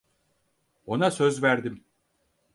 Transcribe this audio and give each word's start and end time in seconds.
Ona 0.85 1.11
söz 1.11 1.43
verdim. 1.43 1.83